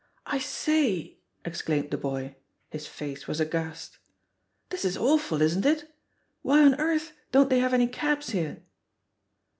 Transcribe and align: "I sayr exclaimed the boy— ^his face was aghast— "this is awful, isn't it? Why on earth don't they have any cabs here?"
"I 0.25 0.39
sayr 0.39 1.09
exclaimed 1.45 1.91
the 1.91 1.97
boy— 1.99 2.35
^his 2.73 2.87
face 2.87 3.27
was 3.27 3.39
aghast— 3.39 3.99
"this 4.71 4.83
is 4.83 4.97
awful, 4.97 5.43
isn't 5.43 5.63
it? 5.63 5.93
Why 6.41 6.63
on 6.63 6.73
earth 6.81 7.11
don't 7.31 7.51
they 7.51 7.59
have 7.59 7.75
any 7.75 7.85
cabs 7.85 8.31
here?" 8.31 8.63